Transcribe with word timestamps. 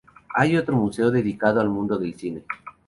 Hay 0.33 0.57
otro 0.57 0.75
museo 0.75 1.11
dedicado 1.11 1.61
al 1.61 1.69
mundo 1.69 1.95
del 1.99 2.15
cine. 2.15 2.43